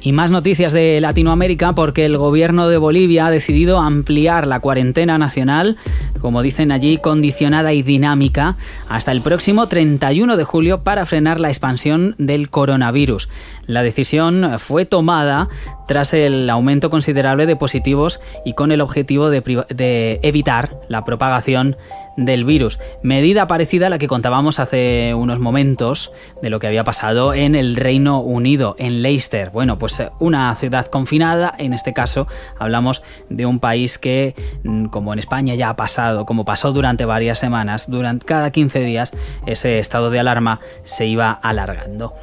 Y 0.07 0.13
más 0.13 0.31
noticias 0.31 0.71
de 0.71 1.01
Latinoamérica 1.01 1.75
porque 1.75 2.05
el 2.05 2.17
gobierno 2.17 2.69
de 2.69 2.77
Bolivia 2.77 3.25
ha 3.25 3.29
decidido 3.29 3.81
ampliar 3.81 4.47
la 4.47 4.61
cuarentena 4.61 5.17
nacional, 5.17 5.75
como 6.21 6.41
dicen 6.41 6.71
allí, 6.71 6.95
condicionada 6.95 7.73
y 7.73 7.81
dinámica, 7.81 8.55
hasta 8.87 9.11
el 9.11 9.19
próximo 9.19 9.67
31 9.67 10.37
de 10.37 10.43
julio 10.45 10.81
para 10.81 11.05
frenar 11.05 11.41
la 11.41 11.49
expansión 11.49 12.15
del 12.17 12.49
coronavirus. 12.49 13.27
La 13.65 13.83
decisión 13.83 14.59
fue 14.59 14.85
tomada 14.85 15.49
tras 15.89 16.13
el 16.13 16.49
aumento 16.49 16.89
considerable 16.89 17.45
de 17.45 17.57
positivos 17.57 18.21
y 18.45 18.53
con 18.53 18.71
el 18.71 18.79
objetivo 18.79 19.29
de, 19.29 20.19
evitar 20.23 20.79
la 20.87 21.03
propagación 21.03 21.75
del 22.17 22.43
virus. 22.43 22.79
Medida 23.03 23.47
parecida 23.47 23.87
a 23.87 23.89
la 23.89 23.99
que 23.99 24.07
contábamos 24.07 24.59
hace 24.59 25.13
unos 25.13 25.39
momentos 25.39 26.11
de 26.41 26.49
lo 26.49 26.59
que 26.59 26.67
había 26.67 26.83
pasado 26.83 27.33
en 27.33 27.55
el 27.55 27.75
Reino 27.75 28.19
Unido, 28.19 28.75
en 28.79 29.01
Leicester. 29.01 29.51
Bueno, 29.51 29.77
pues 29.77 29.99
eh, 29.99 30.09
una 30.19 30.53
ciudad 30.55 30.87
confinada, 30.87 31.53
en 31.57 31.73
este 31.73 31.93
caso 31.93 32.27
hablamos 32.59 33.03
de 33.29 33.45
un 33.45 33.59
país 33.59 33.97
que, 33.97 34.35
mm, 34.63 34.87
como 34.87 35.13
en 35.13 35.19
España 35.19 35.55
ya 35.55 35.69
ha 35.69 35.75
pasado, 35.75 36.25
como 36.25 36.43
pasó 36.43 36.73
durante 36.73 37.05
varias 37.05 37.39
semanas, 37.39 37.89
durante 37.89 38.25
cada 38.25 38.51
15 38.51 38.79
días 38.81 39.13
ese 39.45 39.79
estado 39.79 40.09
de 40.09 40.19
alarma 40.19 40.59
se 40.83 41.05
iba 41.05 41.31
alargando. 41.31 42.13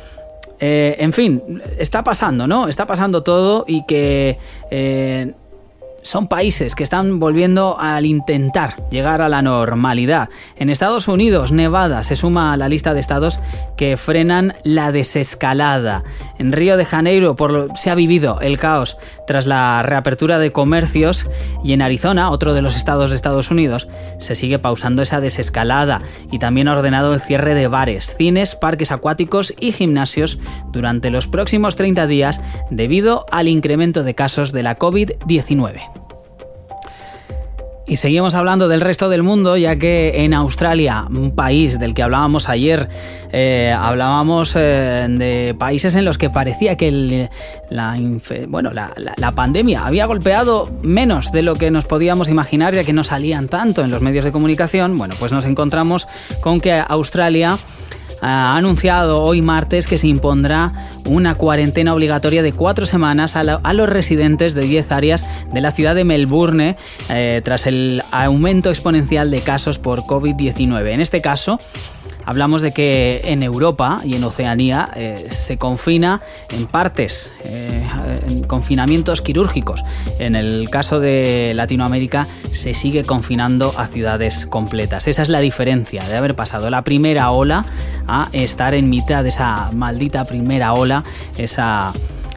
Eh, 0.61 0.97
en 0.99 1.13
fin, 1.13 1.43
está 1.79 2.05
pasando, 2.05 2.47
¿no? 2.47 2.69
Está 2.69 2.87
pasando 2.87 3.23
todo 3.23 3.65
y 3.67 3.85
que 3.87 4.39
eh, 4.71 5.35
son 6.05 6.29
países 6.29 6.75
que 6.75 6.85
están 6.85 7.19
volviendo 7.19 7.77
al 7.81 8.05
intentar 8.05 8.89
llegar 8.91 9.23
a 9.23 9.29
la 9.31 9.43
normalidad. 9.43 10.29
En 10.57 10.69
Estados 10.69 11.09
Unidos, 11.09 11.51
Nevada 11.51 12.05
se 12.05 12.15
suma 12.15 12.53
a 12.53 12.57
la 12.59 12.69
lista 12.69 12.93
de 12.93 13.01
estados 13.01 13.41
que 13.77 13.97
frenan 13.97 14.55
la 14.65 14.93
desescalada. 14.93 16.05
En 16.39 16.53
Río 16.53 16.77
de 16.77 16.85
Janeiro 16.85 17.35
por 17.37 17.71
se 17.75 17.91
ha 17.91 17.95
vivido 17.95 18.39
el 18.43 18.59
caos 18.59 18.99
tras 19.27 19.47
la 19.47 19.83
reapertura 19.83 20.39
de 20.39 20.53
comercios 20.53 21.27
y 21.65 21.73
en 21.73 21.81
Arizona, 21.81 22.31
otro 22.31 22.53
de 22.53 22.63
los 22.63 22.77
estados 22.77 23.11
de 23.11 23.17
Estados 23.17 23.51
Unidos, 23.51 23.89
se 24.19 24.35
sigue 24.35 24.59
pausando 24.59 25.01
esa 25.01 25.23
desescalada 25.23 26.03
y 26.31 26.39
también 26.39 26.69
ha 26.69 26.77
ordenado 26.77 27.15
el 27.15 27.21
cierre 27.21 27.55
de 27.55 27.67
bares, 27.67 28.15
cines, 28.17 28.55
parques 28.55 28.93
acuáticos 28.93 29.55
y 29.59 29.73
gimnasios 29.73 30.39
durante 30.71 31.09
los 31.09 31.29
próximos 31.29 31.77
30 31.77 32.07
días 32.07 32.43
debido 32.71 33.25
al 33.33 33.49
incremento 33.49 34.03
de 34.03 34.15
casos 34.15 34.53
de 34.53 34.63
la 34.63 34.79
COVID-19. 34.79 35.94
Y 37.87 37.97
seguimos 37.97 38.35
hablando 38.35 38.67
del 38.67 38.81
resto 38.81 39.11
del 39.11 39.23
mundo, 39.23 39.59
ya 39.59 39.77
que 39.77 40.25
en 40.25 40.33
Australia, 40.33 41.07
un 41.11 41.33
país 41.33 41.79
del 41.79 41.93
que 41.93 42.03
hablábamos 42.03 42.49
ayer, 42.49 42.89
eh, 43.31 43.77
hablábamos 43.79 44.57
eh, 44.57 45.07
de 45.11 45.55
países 45.59 45.95
en 45.95 46.07
los 46.07 46.17
que 46.17 46.31
parecía 46.31 46.79
que 46.79 47.29
la, 47.69 47.99
bueno, 48.49 48.71
la, 48.73 49.33
pandemia 49.33 49.85
había 49.85 50.07
golpeado 50.07 50.71
menos 50.83 51.31
de 51.31 51.43
lo 51.43 51.57
que 51.57 51.71
nos 51.71 51.85
podíamos 51.85 52.31
imaginar, 52.31 52.75
ya 52.75 52.85
que 52.85 52.95
no 52.95 53.05
salían 53.05 53.49
tanto 53.49 53.85
en 53.85 53.91
los 53.91 54.01
medios 54.01 54.25
de 54.25 54.33
comunicación. 54.33 54.97
Bueno, 54.97 55.15
pues 55.19 55.33
nos 55.33 55.45
encontramos 55.45 56.09
con 56.41 56.63
que 56.63 56.73
Australia 56.73 57.59
ha 58.27 58.57
anunciado 58.57 59.21
hoy 59.23 59.43
martes 59.43 59.87
que 59.87 59.99
se 59.99 60.07
impondrá 60.07 60.73
una 61.05 61.35
cuarentena 61.35 61.93
obligatoria 61.93 62.43
de 62.43 62.53
cuatro 62.53 62.87
semanas 62.87 63.37
a, 63.37 63.73
los 63.75 63.89
residentes 63.89 64.55
de 64.55 64.63
10 64.63 64.93
áreas 64.93 65.27
de 65.53 65.61
la 65.61 65.71
ciudad 65.71 65.95
de 65.95 66.05
Melbourne 66.05 66.77
eh, 67.11 67.43
tras 67.45 67.67
el 67.67 68.03
aumento 68.13 68.71
exponencial 68.71 69.31
de 69.31 69.41
casos 69.41 69.79
por 69.79 70.05
COVID-19. 70.05 70.89
En 70.89 71.03
este 71.03 71.21
caso, 71.21 71.59
Hablamos 72.27 72.63
de 72.63 72.73
que 72.73 73.21
en 73.25 73.43
Europa 73.43 74.01
y 74.05 74.15
en 74.15 74.25
Oceanía 74.25 74.91
eh, 74.97 75.29
se 75.31 75.59
confina 75.59 76.21
en 76.51 76.67
partes, 76.67 77.33
eh, 77.45 77.87
en 78.29 78.45
confinamientos 78.45 79.21
quirúrgicos. 79.21 79.85
En 80.19 80.37
el 80.37 80.71
caso 80.71 81.01
de 81.01 81.53
Latinoamérica 81.55 82.29
se 82.53 82.75
sigue 82.75 83.05
confinando 83.05 83.75
a 83.77 83.87
ciudades 83.87 84.47
completas. 84.47 85.07
Esa 85.07 85.23
es 85.23 85.29
la 85.29 85.41
diferencia 85.41 86.05
de 86.05 86.17
haber 86.17 86.35
pasado 86.35 86.71
la 86.71 86.83
primera 86.83 87.31
ola 87.31 87.67
a 88.07 88.29
estar 88.33 88.75
en 88.75 88.91
mitad 88.91 89.23
de 89.23 89.29
esa 89.29 89.71
maldita 89.73 90.25
primera 90.25 90.73
ola, 90.75 91.05
esa 91.37 91.93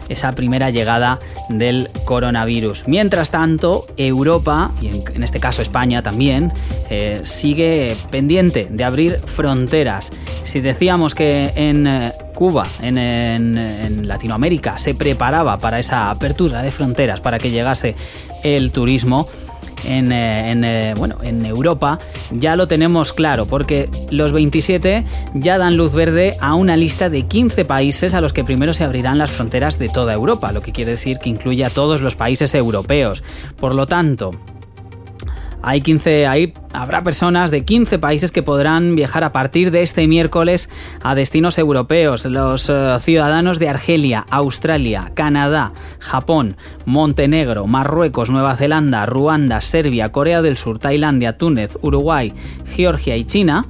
esa 0.09 0.31
primera 0.33 0.69
llegada 0.69 1.19
del 1.49 1.89
coronavirus. 2.05 2.87
Mientras 2.87 3.31
tanto, 3.31 3.87
Europa, 3.97 4.71
y 4.81 4.87
en, 4.87 5.23
este 5.23 5.39
caso 5.39 5.61
España 5.61 6.03
también, 6.03 6.51
eh, 6.89 7.21
sigue 7.23 7.95
pendiente 8.09 8.67
de 8.69 8.83
abrir 8.83 9.19
fronteras. 9.25 10.11
Si 10.43 10.61
decíamos 10.61 11.15
que 11.15 11.51
en 11.55 11.87
eh, 11.87 12.13
Cuba, 12.33 12.67
en, 12.81 12.97
en, 12.97 14.07
Latinoamérica, 14.07 14.77
se 14.77 14.93
preparaba 14.93 15.57
para 15.57 15.79
esa 15.79 16.11
apertura 16.11 16.61
de 16.61 16.71
fronteras, 16.71 17.19
para 17.19 17.39
que 17.39 17.49
llegase 17.49 17.95
el 18.43 18.71
turismo, 18.71 19.27
en, 19.85 20.11
eh, 20.11 20.51
eh, 20.51 20.93
bueno, 20.97 21.17
en 21.21 21.45
Europa 21.45 21.97
ya 22.31 22.55
lo 22.55 22.67
tenemos 22.67 23.13
claro, 23.13 23.45
porque 23.45 23.89
los 24.09 24.31
27 24.31 25.05
ya 25.33 25.57
dan 25.57 25.77
luz 25.77 25.93
verde 25.93 26.37
a 26.39 26.55
una 26.55 26.75
lista 26.75 27.09
de 27.09 27.23
15 27.23 27.65
países 27.65 28.13
a 28.13 28.21
los 28.21 28.33
que 28.33 28.43
primero 28.43 28.73
se 28.73 28.83
abrirán 28.83 29.17
las 29.17 29.31
fronteras 29.31 29.79
de 29.79 29.89
toda 29.89 30.13
Europa, 30.13 30.51
lo 30.51 30.61
que 30.61 30.71
quiere 30.71 30.91
decir 30.91 31.19
que 31.19 31.29
incluye 31.29 31.65
a 31.65 31.69
todos 31.69 32.01
los 32.01 32.15
países 32.15 32.53
europeos. 32.53 33.23
Por 33.59 33.75
lo 33.75 33.87
tanto, 33.87 34.31
hay 35.67 35.81
15, 35.81 36.27
ahí 36.27 36.53
habrá 36.71 37.03
personas 37.03 37.51
de 37.51 37.65
15 37.65 37.99
países 37.99 38.31
que 38.31 38.41
podrán 38.41 38.95
viajar 38.95 39.25
a 39.25 39.33
partir 39.33 39.69
de 39.69 39.81
este 39.81 40.07
miércoles 40.07 40.69
a 41.03 41.13
destinos 41.13 41.57
europeos. 41.57 42.23
Los 42.23 42.69
eh, 42.69 42.95
ciudadanos 43.01 43.59
de 43.59 43.67
Argelia, 43.67 44.25
Australia, 44.29 45.11
Canadá, 45.13 45.73
Japón, 45.99 46.55
Montenegro, 46.85 47.67
Marruecos, 47.67 48.29
Nueva 48.29 48.55
Zelanda, 48.55 49.05
Ruanda, 49.05 49.59
Serbia, 49.59 50.13
Corea 50.13 50.41
del 50.41 50.55
Sur, 50.55 50.79
Tailandia, 50.79 51.37
Túnez, 51.37 51.77
Uruguay, 51.81 52.33
Georgia 52.73 53.17
y 53.17 53.25
China 53.25 53.65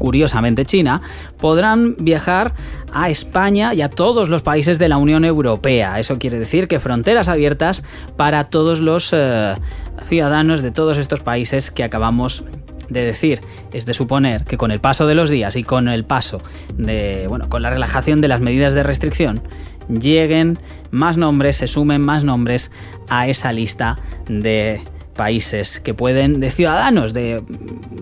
curiosamente 0.00 0.64
China, 0.64 1.02
podrán 1.38 1.94
viajar 1.98 2.54
a 2.92 3.10
España 3.10 3.72
y 3.74 3.82
a 3.82 3.90
todos 3.90 4.28
los 4.28 4.42
países 4.42 4.80
de 4.80 4.88
la 4.88 4.96
Unión 4.96 5.24
Europea. 5.24 6.00
Eso 6.00 6.18
quiere 6.18 6.40
decir 6.40 6.66
que 6.66 6.80
fronteras 6.80 7.28
abiertas 7.28 7.84
para 8.16 8.44
todos 8.44 8.80
los 8.80 9.10
eh, 9.12 9.54
ciudadanos 10.02 10.62
de 10.62 10.70
todos 10.70 10.96
estos 10.98 11.20
países 11.20 11.70
que 11.70 11.84
acabamos 11.84 12.44
de 12.88 13.02
decir. 13.02 13.40
Es 13.72 13.86
de 13.86 13.94
suponer 13.94 14.44
que 14.44 14.56
con 14.56 14.70
el 14.70 14.80
paso 14.80 15.06
de 15.06 15.14
los 15.14 15.30
días 15.30 15.56
y 15.56 15.62
con 15.62 15.88
el 15.88 16.04
paso 16.04 16.42
de, 16.76 17.26
bueno, 17.28 17.48
con 17.48 17.62
la 17.62 17.70
relajación 17.70 18.20
de 18.20 18.28
las 18.28 18.40
medidas 18.40 18.74
de 18.74 18.82
restricción, 18.82 19.42
lleguen 19.88 20.58
más 20.90 21.16
nombres, 21.16 21.56
se 21.56 21.66
sumen 21.66 22.00
más 22.00 22.24
nombres 22.24 22.70
a 23.08 23.28
esa 23.28 23.52
lista 23.52 23.98
de 24.28 24.82
países 25.16 25.80
que 25.80 25.94
pueden, 25.94 26.40
de 26.40 26.50
ciudadanos 26.50 27.12
de 27.12 27.42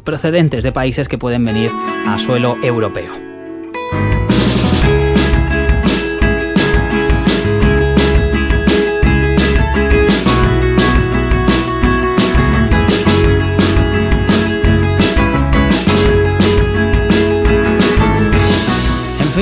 procedentes 0.04 0.62
de 0.62 0.72
países 0.72 1.08
que 1.08 1.18
pueden 1.18 1.44
venir 1.44 1.70
a 2.06 2.18
suelo 2.18 2.56
europeo. 2.62 3.27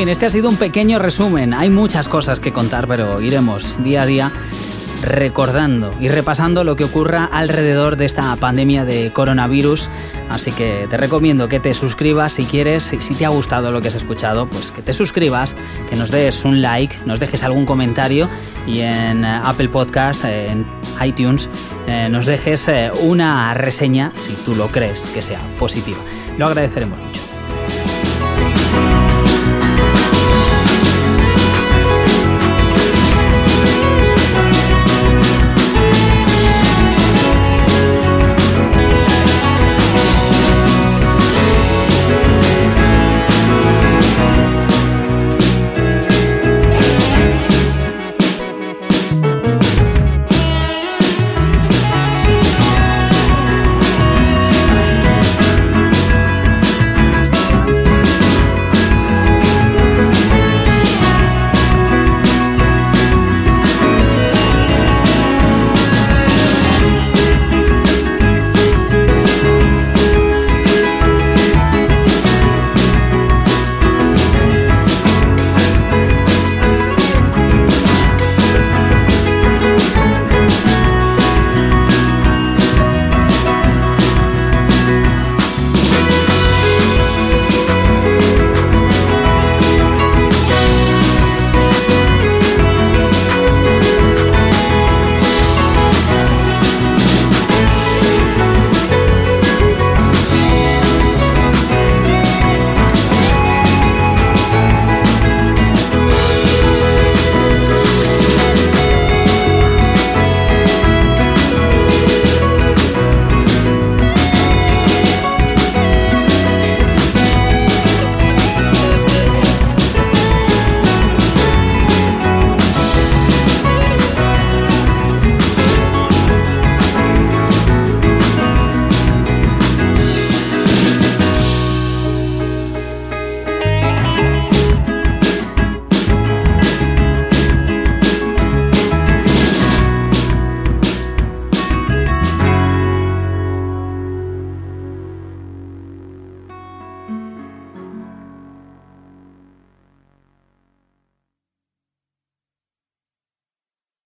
Este 0.08 0.26
ha 0.26 0.30
sido 0.30 0.48
un 0.48 0.56
pequeño 0.56 0.98
resumen. 0.98 1.54
Hay 1.54 1.70
muchas 1.70 2.08
cosas 2.08 2.38
que 2.38 2.52
contar, 2.52 2.86
pero 2.86 3.20
iremos 3.20 3.82
día 3.82 4.02
a 4.02 4.06
día 4.06 4.32
recordando 5.02 5.94
y 6.00 6.08
repasando 6.08 6.64
lo 6.64 6.76
que 6.76 6.84
ocurra 6.84 7.24
alrededor 7.24 7.96
de 7.96 8.04
esta 8.04 8.34
pandemia 8.36 8.84
de 8.84 9.12
coronavirus. 9.12 9.88
Así 10.30 10.52
que 10.52 10.86
te 10.88 10.96
recomiendo 10.96 11.48
que 11.48 11.60
te 11.60 11.74
suscribas 11.74 12.34
si 12.34 12.44
quieres, 12.44 12.84
si 12.84 13.14
te 13.14 13.24
ha 13.24 13.30
gustado 13.30 13.72
lo 13.72 13.80
que 13.80 13.88
has 13.88 13.94
escuchado, 13.94 14.46
pues 14.46 14.70
que 14.70 14.82
te 14.82 14.92
suscribas, 14.92 15.54
que 15.88 15.96
nos 15.96 16.10
des 16.10 16.44
un 16.44 16.62
like, 16.62 16.96
nos 17.04 17.20
dejes 17.20 17.42
algún 17.42 17.66
comentario 17.66 18.28
y 18.66 18.80
en 18.80 19.24
eh, 19.24 19.40
Apple 19.44 19.68
Podcast, 19.68 20.24
en 20.24 20.66
iTunes, 21.04 21.48
eh, 21.86 22.08
nos 22.10 22.26
dejes 22.26 22.68
eh, 22.68 22.90
una 23.02 23.54
reseña 23.54 24.12
si 24.16 24.34
tú 24.34 24.54
lo 24.54 24.68
crees 24.68 25.10
que 25.14 25.22
sea 25.22 25.40
positiva. 25.58 25.98
Lo 26.38 26.46
agradeceremos 26.46 26.98
mucho. 26.98 27.25